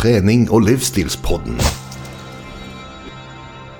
[0.00, 1.58] trening- og livsstilspodden.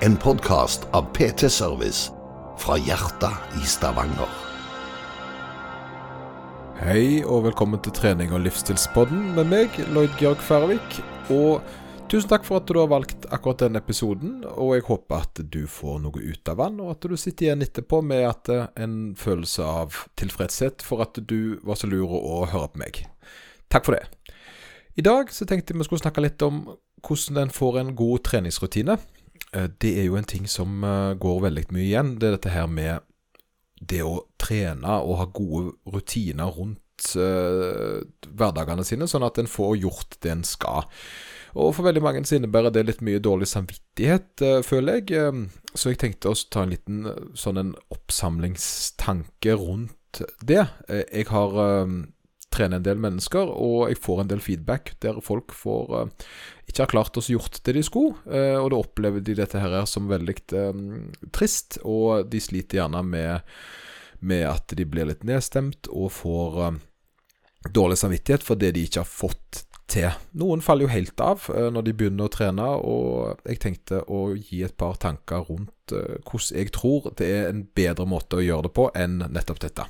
[0.05, 2.11] En podkast av PT Service
[2.61, 4.29] fra hjertet i Stavanger.
[6.83, 11.01] Hei og velkommen til trening- og livsstilspodden med meg, Lloyd Georg Færvik.
[11.31, 11.65] Og
[12.13, 14.45] tusen takk for at du har valgt akkurat denne episoden.
[14.45, 17.65] Og jeg håper at du får noe ut av den, og at du sitter igjen
[17.65, 22.75] etterpå med eh, en følelse av tilfredshet for at du var så lur å høre
[22.75, 23.07] på meg.
[23.71, 24.20] Takk for det.
[24.99, 26.65] I dag så tenkte jeg vi skulle snakke litt om
[27.07, 28.99] hvordan en får en god treningsrutine.
[29.53, 32.15] Eh, Det er jo en ting som eh, går veldig mye igjen.
[32.19, 33.01] Det er dette her med
[33.81, 39.79] det å trene og ha gode rutiner rundt eh, hverdagene sine, sånn at en får
[39.81, 40.85] gjort det en skal.
[41.57, 45.49] Og for veldig mange så innebærer det litt mye dårlig samvittighet, føler jeg.
[45.75, 47.01] Så jeg tenkte å ta en liten
[47.35, 50.63] sånn en oppsamlingstanke rundt det.
[50.87, 51.59] Jeg har
[52.51, 56.29] trener en del mennesker, og jeg får en del feedback der folk får uh,
[56.71, 59.79] ikke har klart å gjort det de skulle, uh, og da opplever de dette her
[59.91, 60.85] som veldig eh,
[61.35, 63.57] trist, og de sliter gjerne med,
[64.21, 66.61] med at de blir litt nedstemt og får
[67.75, 70.15] dårlig samvittighet for det de ikke har fått til.
[70.39, 74.63] Noen faller jo helt av når de begynner å trene, og jeg tenkte å gi
[74.65, 78.77] et par tanker rundt hvordan jeg tror det er en bedre måte å gjøre det
[78.79, 79.89] på enn nettopp dette.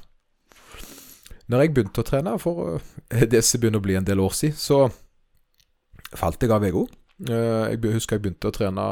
[1.50, 2.76] Når jeg begynte å trene, for
[3.10, 4.84] eh, det som begynner å bli en del år siden, så
[6.16, 6.86] falt jeg av EGO.
[7.28, 8.84] Jeg be- husker jeg begynte å trene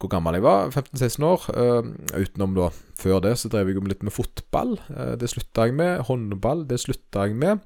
[0.00, 1.42] hvor gammel jeg var, 15-16 år.
[1.52, 4.78] eh, Utenom da, før det så drev jeg litt med fotball.
[4.88, 6.00] Eh, Det slutta jeg med.
[6.08, 7.60] Håndball, det slutta jeg med.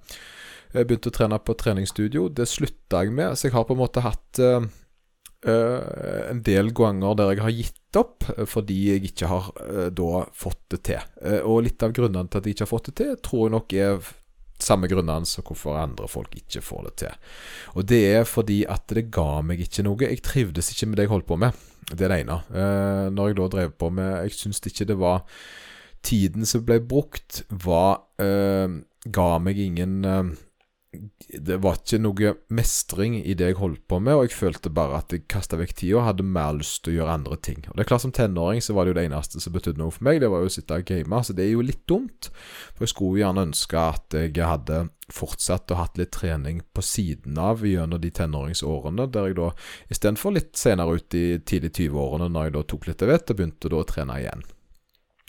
[0.75, 2.29] Jeg begynte å trene på treningsstudio.
[2.35, 3.37] Det slutta jeg med.
[3.39, 4.41] Så jeg har på en måte hatt
[5.47, 9.89] eh, en del ganger der jeg har gitt opp eh, fordi jeg ikke har uh,
[9.95, 11.09] da fått det til.
[11.23, 13.55] Uh, og litt av grunnene til at jeg ikke har fått det til, tror jeg
[13.55, 14.13] nok er
[14.65, 17.19] samme grunnene som hvorfor andre folk ikke får det til.
[17.75, 20.01] Og det er fordi at det ga meg ikke noe.
[20.07, 21.59] Jeg trivdes ikke med det jeg holdt på med.
[21.91, 22.39] Det er det ene.
[23.13, 25.27] Når jeg da drev på med Jeg syns ikke det var
[26.07, 29.99] Tiden som ble brukt, var Ga meg ingen
[31.29, 35.01] det var ikke noe mestring i det jeg holdt på med, og jeg følte bare
[35.01, 37.63] at jeg kasta vekk tida og hadde mer lyst til å gjøre andre ting.
[37.69, 39.95] Og det er klart Som tenåring så var det jo det eneste som betydde noe
[39.95, 42.31] for meg, det var jo å sitte og game, så det er jo litt dumt.
[42.75, 47.39] For jeg skulle gjerne ønske at jeg hadde fortsatt og hatt litt trening på siden
[47.41, 49.51] av gjennom de tenåringsårene, der jeg da
[49.93, 53.73] istedenfor litt senere ut i tidlig 20-årene, når jeg da tok litt av vett begynte
[53.73, 54.45] da å trene igjen.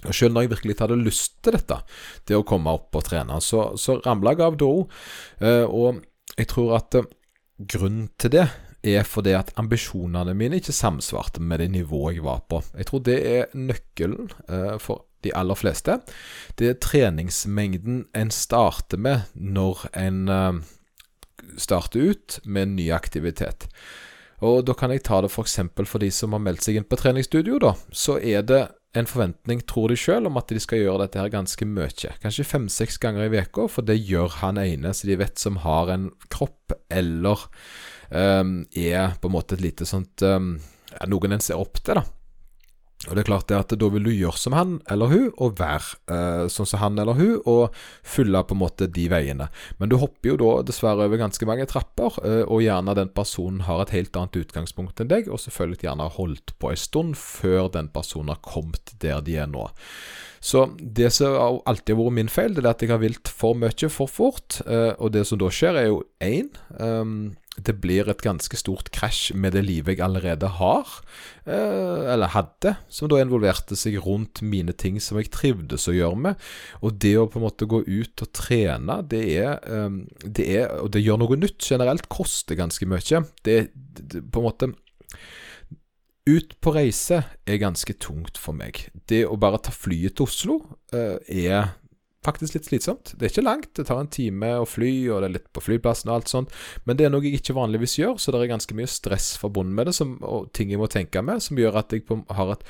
[0.08, 1.80] Og Selv når jeg virkelig hadde lyst til dette,
[2.28, 5.00] det å komme opp og trene, så, så ramla jeg av da òg.
[5.70, 6.04] og
[6.36, 7.10] jeg tror at eh,
[7.72, 8.46] grunnen til det
[8.86, 12.62] er fordi at ambisjonene mine ikke samsvarte med det nivået jeg var på.
[12.78, 16.00] Jeg tror det er nøkkelen eh, for de aller fleste.
[16.60, 20.60] Det er treningsmengden en starter med når en eh,
[21.58, 23.70] starter ut med en ny aktivitet.
[24.44, 25.56] Og da kan jeg ta det f.eks.
[25.74, 27.72] For, for de som har meldt seg inn på treningsstudio, da.
[27.96, 28.66] Så er det
[28.96, 32.14] en forventning, tror de sjøl, om at de skal gjøre dette her ganske mye.
[32.24, 35.92] Kanskje fem-seks ganger i uka, for det gjør han ene som de vet som har
[35.94, 37.48] en kropp, eller
[38.10, 40.56] um, er på en måte et lite sånt um,
[41.12, 42.06] Noen en ser opp til, da.
[43.06, 45.58] Og det er klart det at da vil du gjøre som han eller hun, og
[45.60, 49.50] være eh, sånn som han eller hun, og følge på en måte de veiene.
[49.80, 53.66] Men du hopper jo da dessverre over ganske mange trapper, eh, og gjerne den personen
[53.70, 57.18] har et helt annet utgangspunkt enn deg, og selvfølgelig gjerne har holdt på en stund
[57.20, 59.70] før den personen har kommet der de er nå.
[60.46, 63.58] Så det som alltid har vært min feil, det er at jeg har vilt for
[63.58, 66.52] mye for fort, eh, og det som da skjer, er jo én
[67.56, 70.90] det blir et ganske stort krasj med det livet jeg allerede har,
[71.48, 76.20] eh, eller hadde, som da involverte seg rundt mine ting som jeg trivdes å gjøre
[76.28, 76.42] med.
[76.84, 79.90] Og det å på en måte gå ut og trene, det er, eh,
[80.26, 83.26] det er Og det gjør noe nytt generelt, koster ganske mye.
[83.44, 84.74] Det, er på en måte
[86.26, 88.90] ut på reise er ganske tungt for meg.
[89.08, 90.58] Det å bare ta flyet til Oslo
[90.92, 91.76] eh, er
[92.26, 93.14] faktisk litt slitsomt.
[93.14, 95.64] Det er ikke langt, det tar en time å fly, og det er litt på
[95.64, 96.54] flyplassen og alt sånt,
[96.86, 99.78] men det er noe jeg ikke vanligvis gjør, så det er ganske mye stress forbundet
[99.80, 102.06] med det, som, og ting jeg må tenke med, som gjør at jeg
[102.38, 102.70] har et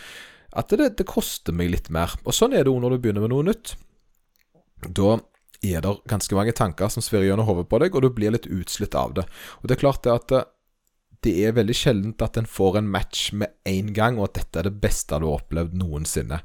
[0.56, 2.13] At det, det koster meg litt mer.
[2.24, 3.74] Og sånn er det òg når du begynner med noe nytt.
[4.88, 5.18] Da
[5.66, 8.48] er det ganske mange tanker som svirrer gjennom hodet på deg, og du blir litt
[8.48, 9.25] utslitt av det.
[9.60, 10.48] Og det er klart det at eh,
[11.23, 14.62] det er veldig sjeldent at en får en match med én gang, og at dette
[14.62, 16.41] er det beste du har opplevd noensinne.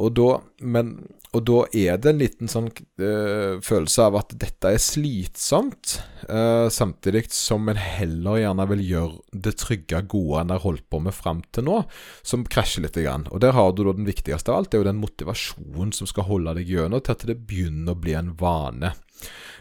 [0.00, 0.28] Og da,
[0.64, 0.94] men,
[1.36, 6.68] og da er det en liten sånn øh, følelse av at dette er slitsomt, øh,
[6.72, 11.16] samtidig som en heller gjerne vil gjøre det trygge, gode en har holdt på med
[11.16, 11.82] fram til nå,
[12.24, 12.96] som krasjer litt.
[13.02, 13.24] Grann.
[13.32, 16.08] Og der har du da den viktigste av alt, det er jo den motivasjonen som
[16.08, 18.92] skal holde deg gjennom til at det begynner å bli en vane.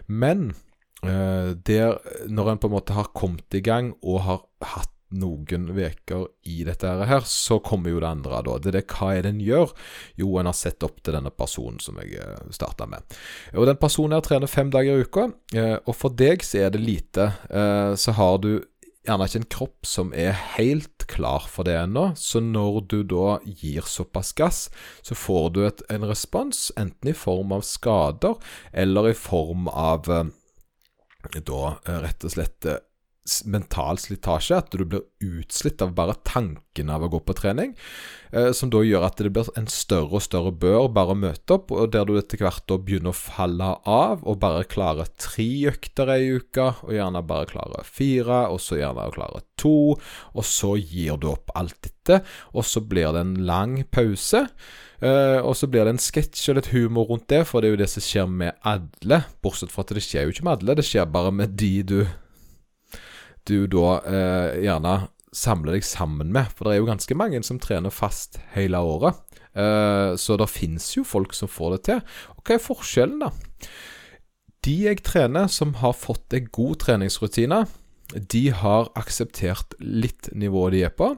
[0.07, 0.51] Men
[1.01, 1.95] der
[2.29, 4.41] når en på en måte har kommet i gang og har
[4.75, 8.41] hatt noen uker i dette her, så kommer jo det andre.
[8.45, 8.57] da.
[8.57, 9.75] Det er det hva er det en gjør?
[10.19, 13.19] Jo, en har sett opp til denne personen som jeg eh, starta med.
[13.55, 16.75] Og Den personen her trener fem dager i uka, eh, og for deg så er
[16.75, 17.31] det lite.
[17.99, 18.63] Så har du
[19.05, 22.11] gjerne ikke en kropp som er helt klar for det ennå.
[22.15, 24.67] Så når du da gir såpass gass,
[25.01, 28.37] så får du et, en respons, enten i form av skader
[28.71, 30.07] eller i form av
[31.45, 32.67] da rett og slett
[33.45, 37.75] mental slitasje, at du blir utslitt av bare tanken av å gå på trening.
[38.33, 41.57] Eh, som da gjør at det blir en større og større bør bare å møte
[41.57, 45.47] opp, og der du etter hvert da begynner å falle av og bare klarer tre
[45.69, 49.97] økter ei uke, og gjerne bare klarer fire, og så gjerne klarer to,
[50.33, 52.23] og så gir du opp alt dette,
[52.55, 54.47] og så blir det en lang pause.
[55.01, 57.73] Uh, og så blir det en sketsj og litt humor rundt det, for det er
[57.73, 59.23] jo det som skjer med alle.
[59.41, 61.95] Bortsett fra at det skjer jo ikke med alle, det skjer bare med de du
[63.49, 64.95] du da eh, gjerne
[65.31, 66.51] samler deg sammen med.
[66.55, 69.19] For det er jo ganske mange som trener fast hele året.
[69.53, 72.01] Eh, så det fins jo folk som får det til.
[72.35, 73.31] Og hva er forskjellen, da?
[74.61, 77.63] De jeg trener som har fått en god treningsrutine,
[78.11, 81.13] de har akseptert litt nivået de er på,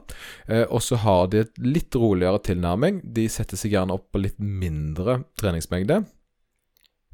[0.46, 3.00] eh, og så har de et litt roligere tilnærming.
[3.16, 6.04] De setter seg gjerne opp på litt mindre treningsmengde.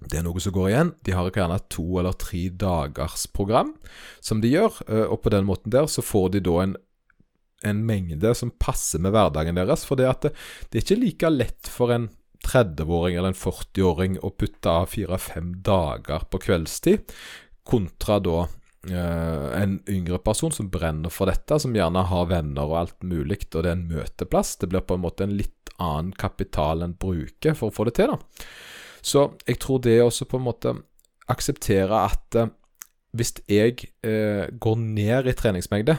[0.01, 0.93] Det er noe som går igjen.
[1.05, 3.75] De har gjerne to eller tre dagers program
[4.25, 6.77] som de gjør, eh, og på den måten der så får de da en,
[7.69, 9.85] en mengde som passer med hverdagen deres.
[9.89, 10.33] For det, det,
[10.71, 12.09] det er ikke like lett for en
[12.47, 17.13] 30-åring eller en 40-åring å putte av fire-fem dager på kveldstid,
[17.69, 18.39] kontra da
[18.89, 23.43] eh, en yngre person som brenner for dette, som gjerne har venner og alt mulig,
[23.53, 24.57] og det er en møteplass.
[24.57, 27.99] Det blir på en måte en litt annen kapital enn bruker for å få det
[28.01, 28.49] til, da.
[29.03, 30.75] Så jeg tror det også på en måte
[31.31, 32.53] akseptere at eh,
[33.17, 35.97] hvis jeg eh, går ned i treningsmengde,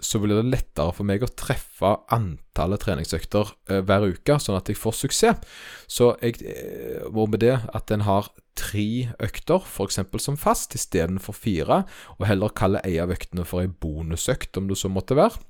[0.00, 4.68] så blir det lettere for meg å treffe antallet treningsøkter eh, hver uke, sånn at
[4.70, 5.58] jeg får suksess.
[5.90, 10.00] Så jeg, eh, må med det at en har tre økter, f.eks.
[10.20, 11.82] som fast, istedenfor fire,
[12.18, 15.40] og heller kaller ei av øktene for ei bonusøkt, om det så måtte være.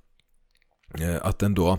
[0.98, 1.78] Eh, at en da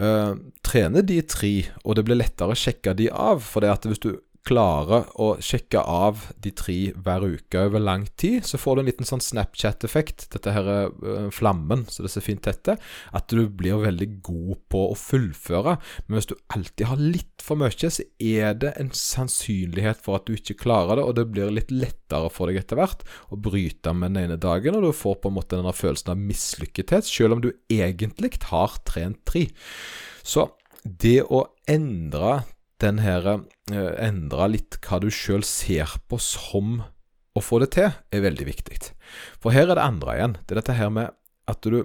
[0.00, 1.50] Uh, trener de tre,
[1.82, 3.42] og det blir lettere å sjekke de av.
[3.42, 4.12] For det at hvis du
[4.46, 8.88] klarer å sjekke av de tre hver uke over lang tid, så får du en
[8.88, 12.78] liten sånn Snapchat-effekt, dette her uh, flammen så det ser fint heter,
[13.16, 15.76] at du blir veldig god på å fullføre.
[16.06, 20.28] Men hvis du alltid har litt for mye, så er det en sannsynlighet for at
[20.28, 23.94] du ikke klarer det, og det blir litt lettere for deg etter hvert å bryte
[23.96, 27.36] med den ene dagen, og du får på en måte denne følelsen av mislykkethet, selv
[27.36, 29.46] om du egentlig har trent tre.
[30.24, 30.48] Så
[30.82, 32.40] det å endre
[32.80, 36.80] den her eh, endre litt hva du sjøl ser på som
[37.36, 38.80] å få det til, er veldig viktig.
[39.42, 40.36] For her er det andre igjen.
[40.44, 41.14] Det er dette her med
[41.50, 41.84] at du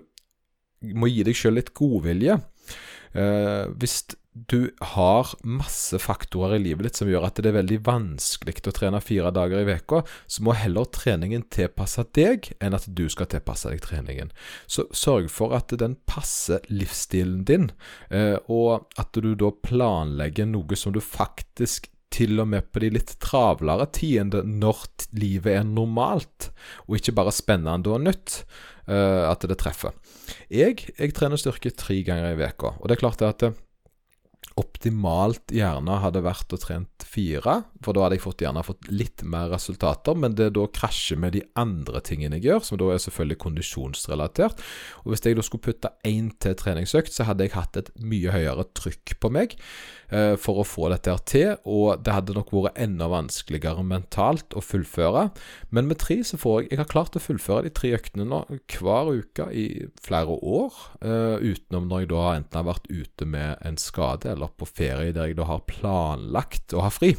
[0.95, 2.39] må gi deg sjøl litt godvilje.
[3.15, 4.01] Eh, hvis
[4.35, 8.73] du har masse faktorer i livet ditt som gjør at det er veldig vanskelig å
[8.75, 13.29] trene fire dager i veka, så må heller treningen tilpasse deg enn at du skal
[13.31, 14.33] tilpasse deg treningen.
[14.67, 17.71] Så sørg for at den passer livsstilen din,
[18.11, 22.91] eh, og at du da planlegger noe som du faktisk til og med på de
[22.95, 24.83] litt travlere tidene når
[25.15, 26.51] livet er normalt,
[26.89, 28.41] og ikke bare spennende og nytt,
[28.91, 29.95] eh, at det treffer.
[30.51, 33.47] Jeg, jeg trener styrke tre ganger i veka, og det er klart at
[34.55, 39.23] optimalt gjerne hadde vært å trent fire, for da hadde jeg fått, gjerne fått litt
[39.27, 43.01] mer resultater, men det da krasjer med de andre tingene jeg gjør, som da er
[43.03, 44.63] selvfølgelig kondisjonsrelatert.
[45.03, 48.31] Og Hvis jeg da skulle putte én til treningsøkt, så hadde jeg hatt et mye
[48.31, 49.57] høyere trykk på meg
[50.07, 54.55] eh, for å få dette her til, og det hadde nok vært enda vanskeligere mentalt
[54.55, 55.27] å fullføre.
[55.75, 58.41] Men med tre så får jeg Jeg har klart å fullføre de tre øktene nå
[58.71, 59.67] hver uke i
[60.01, 64.44] flere år, eh, utenom når jeg da enten har vært ute med en skade eller
[64.53, 67.15] på ferie der jeg da har planlagt å ha fri.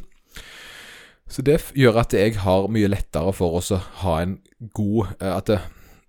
[1.26, 4.36] Så det gjør at jeg har mye lettere for å ha en
[4.76, 5.58] god eh, At det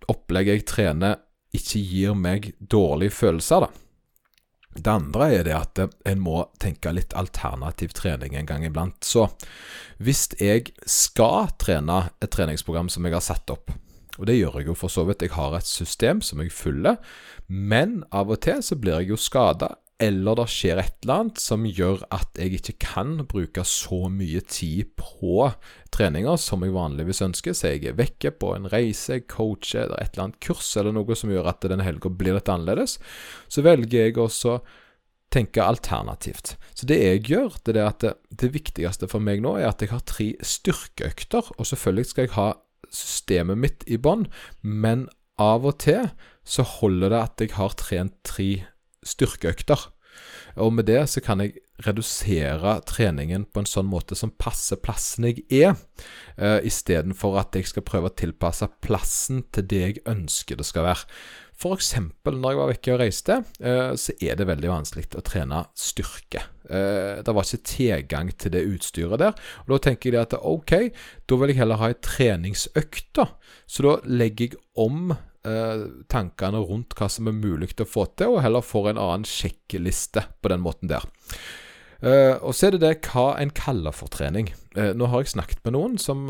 [0.08, 1.18] opplegget jeg trener,
[1.58, 3.72] ikke gir meg dårlige følelser, da.
[4.78, 9.02] Det andre er det at en må tenke litt alternativ trening en gang iblant.
[9.04, 9.26] Så
[9.98, 13.74] hvis jeg skal trene et treningsprogram som jeg har satt opp,
[14.18, 17.02] og det gjør jeg jo for så vidt, jeg har et system som jeg følger,
[17.48, 21.40] men av og til så blir jeg jo skada eller det skjer et eller annet
[21.42, 25.48] som gjør at jeg ikke kan bruke så mye tid på
[25.94, 27.56] treninger som jeg vanligvis ønsker.
[27.58, 31.18] Så jeg er vekke på en reise, coacher eller et eller annet kurs eller noe
[31.18, 33.00] som gjør at denne helga blir litt annerledes.
[33.50, 34.60] Så velger jeg også
[35.34, 36.56] tenke alternativt.
[36.78, 39.82] Så det jeg gjør, det er at det, det viktigste for meg nå er at
[39.82, 42.48] jeg har tre styrkeøkter, og selvfølgelig skal jeg ha
[42.94, 44.30] systemet mitt i bånn,
[44.62, 45.08] men
[45.42, 46.08] av og til
[46.48, 48.52] så holder det at jeg har trent tre
[49.08, 49.88] styrkeøkter.
[50.58, 55.28] Og med det så kan jeg redusere treningen på en sånn måte som passer plassen
[55.30, 55.76] jeg er,
[56.42, 60.88] uh, istedenfor at jeg skal prøve å tilpasse plassen til det jeg ønsker det skal
[60.88, 61.06] være.
[61.58, 61.92] F.eks.
[61.98, 66.44] når jeg var vekke og reiste, uh, så er det veldig vanskelig å trene styrke.
[66.66, 69.38] Uh, det var ikke tilgang til det utstyret der.
[69.66, 70.76] Og Da tenker jeg at ok,
[71.30, 73.22] da vil jeg heller ha ei treningsøkt.
[73.70, 75.37] Så da legger jeg om Eh,
[76.12, 80.26] tankene rundt hva som er mulig å få til, og heller får en annen sjekkliste
[80.42, 81.08] på den måten der.
[81.98, 84.52] Uh, og så er det det hva en kaller for trening.
[84.78, 86.28] Uh, nå har jeg snakket med noen som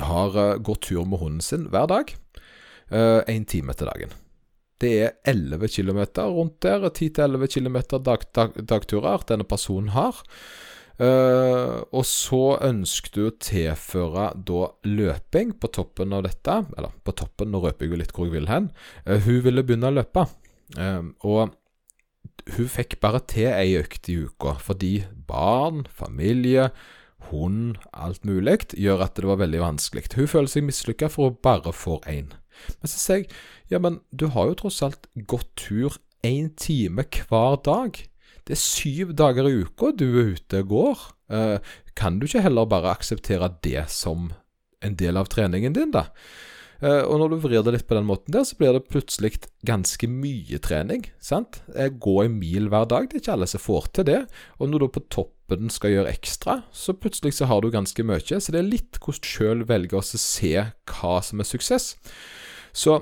[0.00, 2.14] har gått tur med hunden sin hver dag.
[2.92, 4.14] Én time til dagen.
[4.82, 6.00] Det er 11 km
[6.32, 10.24] rundt der, 10-11 km dag, dag, dagturer denne personen har.
[11.02, 16.60] Uh, og så ønsker du å tilføre da løping på toppen av dette.
[16.76, 18.70] Eller på toppen, nå røper jeg litt hvor jeg vil hen.
[19.08, 20.28] Uh, hun ville begynne å løpe.
[20.78, 21.56] Uh, og
[22.54, 26.70] hun fikk bare til ei økt i uka fordi barn, familie,
[27.30, 30.06] hund, alt mulig gjør at det var veldig vanskelig.
[30.14, 32.32] Hun føler seg mislykka for hun bare får én.
[32.78, 33.30] Men så sier jeg
[33.72, 37.98] ja, men du har jo tross alt gått tur én time hver dag.
[38.46, 41.04] Det er syv dager i uka du er ute og går.
[41.32, 44.32] Eh, kan du ikke heller bare akseptere det som
[44.82, 46.08] en del av treningen din, da?
[46.82, 49.36] Eh, og når du vrir det litt på den måten der, så blir det plutselig
[49.68, 51.06] ganske mye trening.
[51.22, 51.60] sant?
[51.70, 54.20] Gå en mil hver dag, det er ikke alle som får til det.
[54.58, 58.40] Og når du på toppen skal gjøre ekstra, så plutselig så har du ganske mye.
[58.40, 60.54] Så det er litt hvordan du sjøl velger å se
[60.90, 61.94] hva som er suksess.
[62.74, 62.98] Så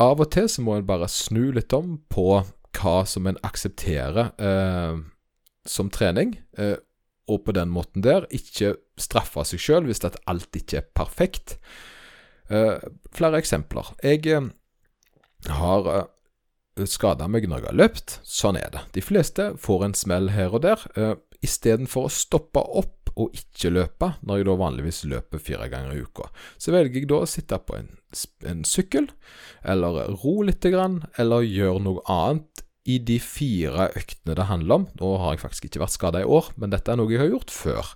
[0.00, 2.44] av og til så må en bare snu litt om på
[2.76, 5.00] hva som en aksepterer eh,
[5.68, 6.76] som trening, eh,
[7.30, 11.58] og på den måten der ikke straffe seg sjøl hvis at alt ikke er perfekt.
[12.50, 12.78] Eh,
[13.14, 13.92] flere eksempler.
[14.02, 14.48] Jeg eh,
[15.60, 18.18] har eh, skada meg når jeg har løpt.
[18.26, 18.86] Sånn er det.
[18.96, 20.86] De fleste får en smell her og der.
[20.96, 25.96] Eh, Istedenfor å stoppe opp og ikke løpe, når jeg da vanligvis løper fire ganger
[25.96, 26.30] i uka.
[26.60, 27.92] Så velger jeg da å sitte på en,
[28.48, 29.10] en sykkel,
[29.62, 34.88] eller ro litt, eller gjøre noe annet i de fire øktene det handler om.
[35.00, 37.30] Nå har jeg faktisk ikke vært skada i år, men dette er noe jeg har
[37.32, 37.94] gjort før.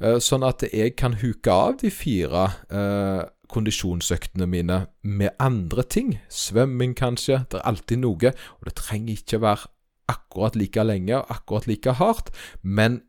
[0.00, 6.16] Eh, sånn at jeg kan huke av de fire eh, kondisjonsøktene mine med andre ting.
[6.32, 7.44] Svømming, kanskje.
[7.50, 8.32] Det er alltid noe.
[8.58, 9.70] Og det trenger ikke være
[10.10, 12.30] akkurat like lenge og akkurat like hardt,
[12.60, 13.02] men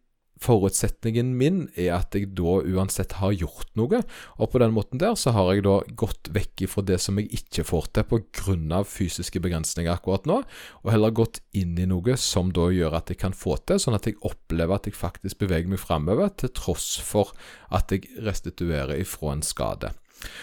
[0.43, 4.01] Forutsetningen min er at jeg da uansett har gjort noe,
[4.35, 7.29] og på den måten der så har jeg da gått vekk ifra det som jeg
[7.39, 8.83] ikke får til pga.
[8.83, 10.41] fysiske begrensninger akkurat nå,
[10.83, 13.95] og heller gått inn i noe som da gjør at jeg kan få til, sånn
[13.95, 17.31] at jeg opplever at jeg faktisk beveger meg framover, til tross for
[17.71, 19.95] at jeg restituerer ifra en skade.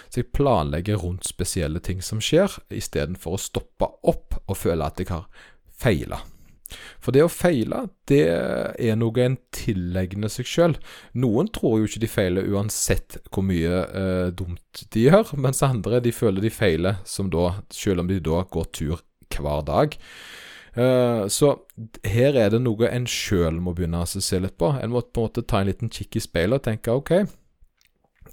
[0.08, 5.00] Så jeg planlegger rundt spesielle ting som skjer, istedenfor å stoppe opp og føle at
[5.00, 5.28] jeg har
[5.82, 6.22] feila.
[7.02, 10.76] For det å feile, det er noe en tilegner seg sjøl.
[11.19, 16.02] Noen tror jo ikke de feiler uansett hvor mye eh, dumt de gjør, mens andre
[16.05, 19.02] de føler de feiler selv om de da går tur
[19.33, 19.99] hver dag.
[20.73, 21.52] Eh, så
[22.09, 24.73] her er det noe en sjøl må begynne å se litt på.
[24.81, 27.14] En må på en måte ta en liten kikk i speilet og tenke OK,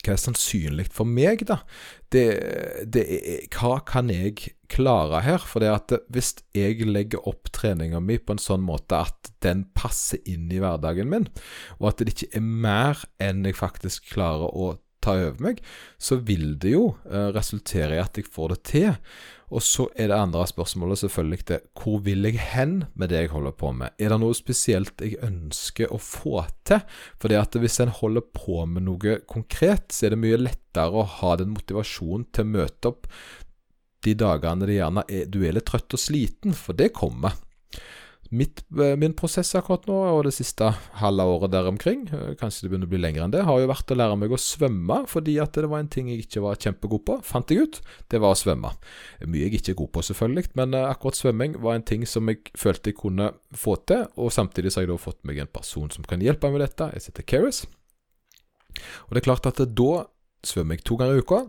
[0.04, 1.60] hva er sannsynlig for meg, da?
[2.14, 2.26] Det,
[2.88, 5.44] det er, hva kan jeg klare her?
[5.44, 9.66] For det at hvis jeg legger opp treninga mi på en sånn måte at den
[9.78, 11.28] passer inn i hverdagen min,
[11.80, 15.60] og at det ikke er mer enn jeg faktisk klarer å ta over meg,
[15.98, 18.96] så vil det jo uh, resultere i at jeg får det til.
[19.50, 23.32] Og så er det andre spørsmålet selvfølgelig det hvor vil jeg hen med det jeg
[23.34, 23.96] holder på med?
[23.98, 26.84] Er det noe spesielt jeg ønsker å få til?
[27.18, 31.02] For det at hvis en holder på med noe konkret, så er det mye lettere
[31.02, 33.10] å ha den motivasjonen til å møte opp
[34.06, 37.36] de dagene det gjerne er, du er litt trøtt og sliten, for det kommer.
[38.30, 40.68] Mitt, eh, min prosess akkurat nå, og det siste
[41.00, 43.70] halve året der omkring, eh, kanskje det begynner å bli lenger enn det, har jo
[43.72, 46.60] vært å lære meg å svømme, fordi at det var en ting jeg ikke var
[46.62, 47.82] kjempegod på, fant jeg ut.
[48.08, 48.76] Det var å svømme.
[49.26, 52.30] Mye jeg ikke er god på, selvfølgelig, men eh, akkurat svømming var en ting som
[52.30, 55.50] jeg følte jeg kunne få til, og samtidig så har jeg da fått meg en
[55.50, 56.92] person som kan hjelpe meg med dette.
[56.94, 57.66] Jeg heter Keris.
[59.08, 60.06] Og det er klart at da
[60.46, 61.46] svømmer jeg to ganger i uka,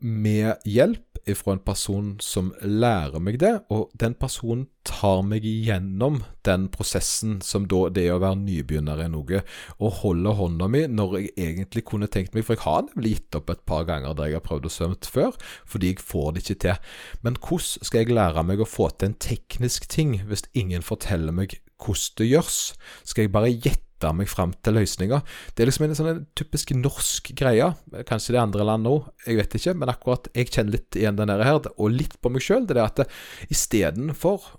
[0.00, 1.04] med hjelp
[1.36, 7.38] fra en person som lærer meg det, og den personen tar meg igjennom den prosessen
[7.44, 9.42] som da det å være nybegynner i noe,
[9.76, 13.40] og holder hånda mi når jeg egentlig kunne tenkt meg For jeg har nemlig gitt
[13.40, 15.36] opp et par ganger der jeg har prøvd å svømme før,
[15.68, 16.94] fordi jeg får det ikke til.
[17.24, 21.36] Men hvordan skal jeg lære meg å få til en teknisk ting hvis ingen forteller
[21.36, 22.62] meg hvordan det gjøres?
[23.04, 25.22] Skal jeg bare gjette lette meg fram til løsninger.
[25.54, 27.74] Det er liksom en sånn typisk norsk greie.
[28.06, 29.74] Kanskje det er andre land òg, jeg vet ikke.
[29.74, 32.66] Men akkurat jeg kjenner litt igjen den her, og litt på meg sjøl.
[32.66, 33.04] Det er at
[33.50, 34.54] istedenfor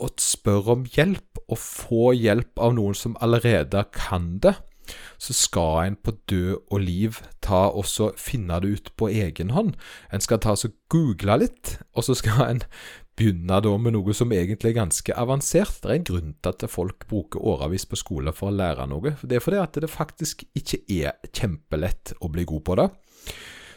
[0.00, 4.54] å spørre om hjelp, og få hjelp av noen som allerede kan det,
[5.18, 9.52] så skal en på død og liv ta og så finne det ut på egen
[9.54, 9.76] hånd.
[10.10, 12.62] En skal ta og google litt, og så skal en
[13.20, 15.82] begynne da med noe som egentlig er ganske avansert.
[15.82, 19.14] Det er en grunn til at folk bruker årevis på skole for å lære noe.
[19.20, 22.88] Det er fordi at det faktisk ikke er kjempelett å bli god på det.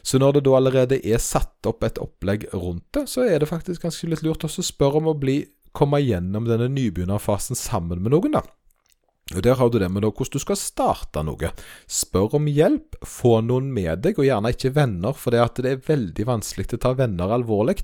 [0.03, 3.51] Så når det da allerede er satt opp et opplegg rundt det, så er det
[3.51, 5.37] faktisk ganske litt lurt også å spørre om å bli,
[5.73, 8.43] komme gjennom denne nybegynnerfasen sammen med noen, da.
[9.31, 11.53] Og Der har du det med hvordan du skal starte noe.
[11.87, 16.25] Spør om hjelp, få noen med deg, og gjerne ikke venner, for det, er veldig
[16.27, 17.79] vanskelig å ta venner alvorlig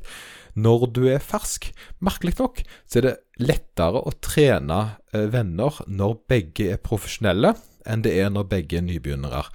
[0.59, 1.69] når du er fersk.
[2.03, 4.81] Merkelig nok så er det lettere å trene
[5.13, 7.53] eh, venner når begge er profesjonelle,
[7.87, 9.45] enn det er når begge er nybegynnere.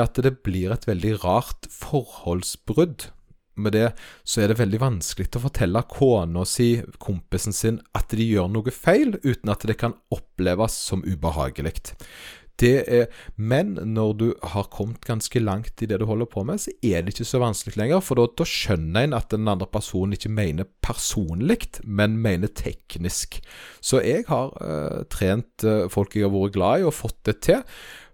[0.00, 3.10] At det blir et veldig rart forholdsbrudd.
[3.58, 3.88] Med det
[4.22, 6.70] så er det veldig vanskelig å fortelle kona si,
[7.02, 11.80] kompisen sin, at de gjør noe feil, uten at det kan oppleves som ubehagelig.
[12.58, 13.06] Er,
[13.38, 17.04] men når du har kommet ganske langt i det du holder på med, så er
[17.04, 18.02] det ikke så vanskelig lenger.
[18.02, 23.38] For da, da skjønner en at den andre personen ikke mener personlig, men mener teknisk.
[23.78, 27.38] Så jeg har uh, trent uh, folk jeg har vært glad i, og fått det
[27.46, 27.62] til.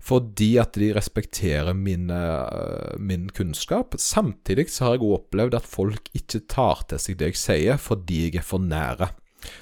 [0.05, 3.97] Fordi at de respekterer min, uh, min kunnskap.
[4.01, 8.27] Samtidig så har jeg opplevd at folk ikke tar til seg det jeg sier, fordi
[8.27, 9.09] jeg er for nære.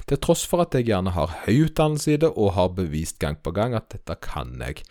[0.06, 3.38] Til tross for at jeg gjerne har høy utdannelse i det og har bevist gang
[3.42, 4.82] på gang at dette kan jeg.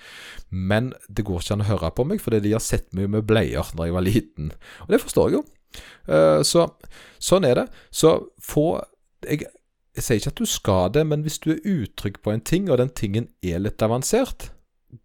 [0.49, 3.27] Men det går ikke an å høre på meg, fordi de har sett meg med
[3.27, 4.53] bleier når jeg var liten.
[4.85, 5.43] Og det forstår jeg jo.
[6.11, 6.67] Eh, så
[7.23, 7.67] sånn er det.
[7.91, 8.67] Så få
[9.27, 9.45] jeg,
[9.95, 12.69] jeg sier ikke at du skal det, men hvis du er utrygg på en ting,
[12.71, 14.49] og den tingen er litt avansert,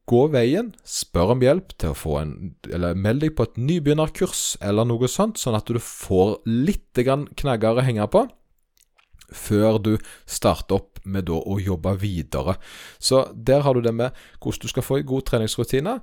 [0.08, 2.32] gå veien, spør om hjelp til å få en
[2.72, 7.78] Eller meld deg på et nybegynnerkurs eller noe sånt, sånn at du får litt knagger
[7.78, 8.26] å henge på
[9.34, 12.56] før du starter opp med å jobbe videre.
[12.99, 15.96] Så der har du det med hvordan du skal få en god treningsrutine.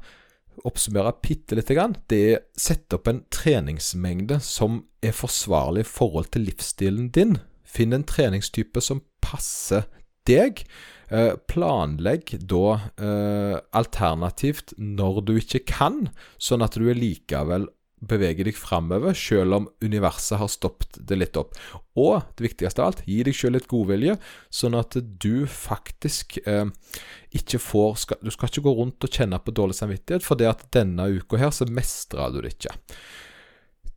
[0.67, 1.95] Oppsummere bitte lite grann.
[2.07, 7.37] Det er sette opp en treningsmengde som er forsvarlig i forhold til livsstilen din.
[7.63, 9.87] Finn en treningstype som passer
[10.29, 10.65] deg.
[11.13, 12.65] Eh, planlegg da
[12.97, 16.07] eh, alternativt når du ikke kan,
[16.41, 17.67] sånn at du likevel
[18.03, 21.55] beveger deg framover, selv om universet har stoppet det litt opp.
[21.99, 24.17] Og det viktigste av alt, gi deg selv litt godvilje,
[24.53, 26.65] sånn at du faktisk eh,
[27.37, 30.49] ikke får skal, Du skal ikke gå rundt og kjenne på dårlig samvittighet, for det
[30.51, 32.75] at denne uka her så mestrer du det ikke.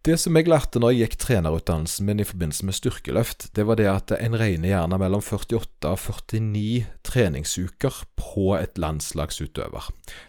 [0.07, 3.75] Det som jeg lærte når jeg gikk trenerutdannelsen min i forbindelse med styrkeløft, det var
[3.81, 9.89] det at en regner gjerne mellom 48 og 49 treningsuker på et landslagsutøver.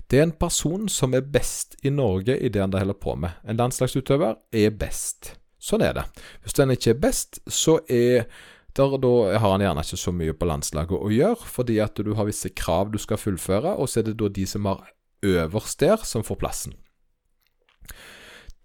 [0.10, 3.38] Det er en person som er best i Norge i det han holder på med.
[3.46, 5.36] En landslagsutøver er best.
[5.62, 6.08] Sånn er det.
[6.42, 8.26] Hvis den ikke er best, så er
[8.74, 12.16] der, da har han gjerne ikke så mye på landslaget å gjøre, fordi at du
[12.18, 14.88] har visse krav du skal fullføre, og så er det da de som har
[15.22, 16.80] øverst der, som får plassen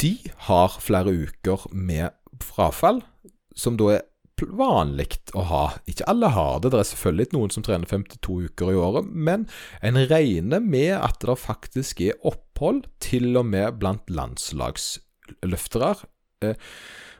[0.02, 0.16] de
[0.48, 2.10] har flere uker med
[2.42, 3.02] frafall,
[3.54, 4.08] som da er
[4.42, 5.64] vanlig å ha.
[5.86, 9.46] Ikke alle har det, det er selvfølgelig noen som trener 52 uker i året, men
[9.84, 15.92] en regner med at det faktisk er opphold til og med blant landslagsløftere.
[16.42, 16.72] Eh,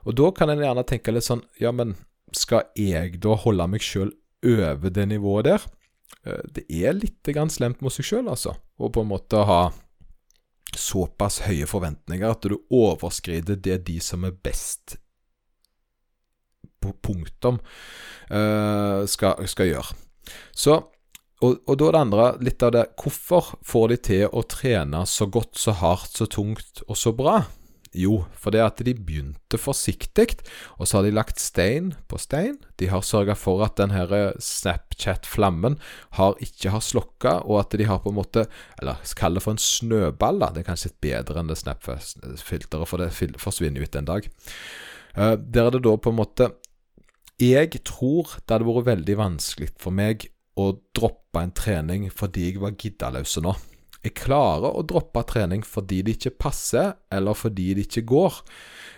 [0.02, 1.94] og da kan en gjerne tenke litt sånn Ja, men
[2.34, 4.10] skal jeg da holde meg sjøl
[4.42, 5.66] over det nivået der?
[6.26, 9.62] Eh, det er litt slemt mot seg sjøl, altså, å på en måte ha
[10.78, 14.96] såpass høye forventninger at du overskrider det de som er best
[16.82, 17.60] på punktum,
[18.32, 19.96] uh, skal, skal, gjøre.
[20.50, 20.78] Så,
[21.42, 25.28] og, og, da det andre litt av det Hvorfor får de til å trene så
[25.30, 27.42] godt, så hardt, så tungt og så bra?
[27.92, 30.38] Jo, fordi at de begynte forsiktig,
[30.80, 32.56] og så har de lagt stein på stein.
[32.80, 34.06] De har sørga for at denne
[34.40, 35.76] Snapchat-flammen
[36.16, 38.46] har ikke har slokka, og at de har på en måte
[38.80, 40.48] Eller kall det for en snøball, da.
[40.54, 44.28] Det er kanskje bedre enn det Snap-filteret, for det forsvinner etter en dag.
[45.12, 46.48] Uh, der er det da på en måte
[47.36, 52.62] Jeg tror det hadde vært veldig vanskelig for meg å droppe en trening fordi jeg
[52.62, 53.52] var giddaløs nå.
[54.02, 58.40] Jeg klarer å droppe trening fordi det ikke passer, eller fordi det ikke går.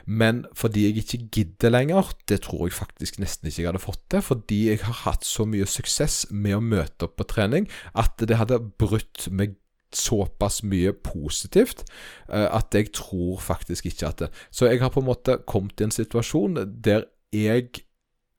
[0.04, 4.02] Men fordi jeg ikke gidder lenger, det tror jeg faktisk nesten ikke jeg hadde fått
[4.12, 4.24] til.
[4.24, 8.40] Fordi jeg har hatt så mye suksess med å møte opp på trening at det
[8.40, 9.58] hadde brutt meg
[9.94, 11.84] såpass mye positivt
[12.26, 15.80] uh, at jeg tror faktisk ikke at det Så jeg har på en måte kommet
[15.80, 17.84] i en situasjon der jeg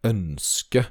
[0.03, 0.89] ønsker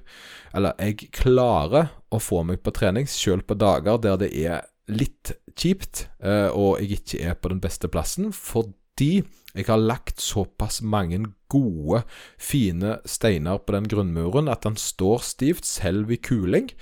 [0.57, 5.33] Eller jeg klarer å få meg på trening, selv på dager der det er litt
[5.57, 9.23] kjipt, eh, og jeg ikke er på den beste plassen, fordi
[9.55, 11.21] jeg har lagt såpass mange
[11.51, 12.03] gode,
[12.39, 16.73] fine steiner på den grunnmuren at den står stivt, selv i kuling.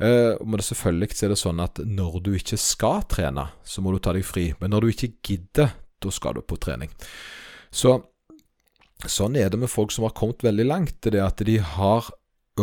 [0.00, 4.00] Uh, men selvfølgelig er det sånn at når du ikke skal trene, så må du
[4.00, 4.50] ta deg fri.
[4.60, 6.92] Men når du ikke gidder, da skal du på trening.
[7.68, 7.98] Så
[9.04, 10.96] sånn er det med folk som har kommet veldig langt.
[11.04, 12.08] Det er at de har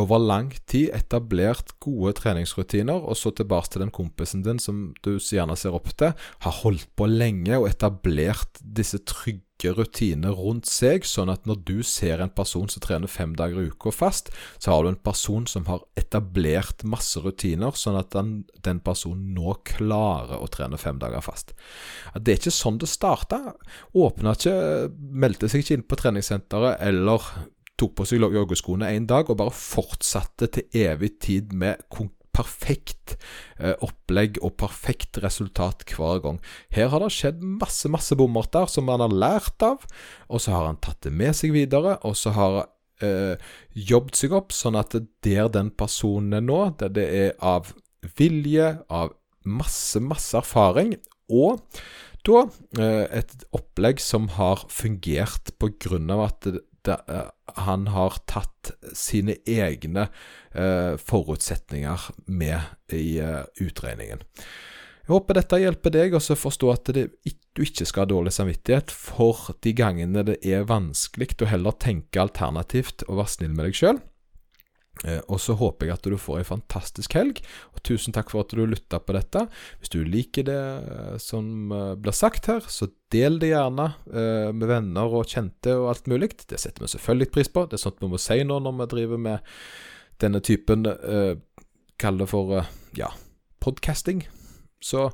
[0.01, 5.15] over lang tid etablert gode treningsrutiner, og så tilbake til den kompisen din som du
[5.19, 11.05] gjerne ser opp til, har holdt på lenge og etablert disse trygge rutiner rundt seg,
[11.07, 14.73] sånn at når du ser en person som trener fem dager i uka fast, så
[14.73, 19.55] har du en person som har etablert masse rutiner, sånn at den, den personen nå
[19.67, 21.53] klarer å trene fem dager fast.
[22.17, 23.53] Det er ikke sånn det starta.
[23.93, 24.57] Åpna ikke,
[25.13, 27.29] meldte seg ikke inn på treningssenteret eller
[27.79, 31.81] tok på seg joggeskoene en dag og bare fortsatte til evig tid med
[32.33, 33.15] perfekt
[33.59, 36.39] eh, opplegg og perfekt resultat hver gang.
[36.73, 39.85] Her har det skjedd masse, masse bommerter som han har lært av,
[40.27, 42.59] og så har han tatt det med seg videre, og så har
[43.05, 43.35] eh,
[43.77, 47.73] jobbet seg opp sånn at der den personen er nå, der det er av
[48.17, 49.13] vilje, av
[49.45, 50.97] masse, masse erfaring,
[51.29, 51.61] og
[52.25, 52.45] da
[52.79, 56.53] eh, et opplegg som har fungert av at
[56.89, 60.07] han har tatt sine egne
[60.51, 64.23] eh, forutsetninger med i eh, utregningen.
[65.03, 67.09] Jeg håper dette hjelper deg å forstå at det,
[67.53, 72.21] du ikke skal ha dårlig samvittighet for de gangene det er vanskelig å heller tenke
[72.23, 73.99] alternativt og være snill med deg sjøl.
[75.01, 77.41] Eh, og så håper jeg at du får ei fantastisk helg,
[77.73, 79.45] og tusen takk for at du lytta på dette.
[79.81, 84.63] Hvis du liker det eh, som eh, blir sagt her, så del det gjerne med
[84.65, 86.31] venner og kjente og alt mulig.
[86.49, 87.67] Det setter vi selvfølgelig pris på.
[87.69, 89.51] Det er sånt vi må si nå når vi driver med
[90.23, 91.35] denne typen uh,
[92.01, 92.55] Kall det for
[92.97, 93.11] ja,
[93.61, 94.23] podcasting.
[94.81, 95.11] Så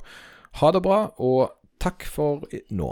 [0.62, 2.88] ha det bra, og takk for nå.